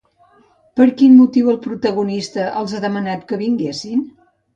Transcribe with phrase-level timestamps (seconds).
[0.79, 4.03] Per quin motiu el protagonista els ha demanat que vinguessin?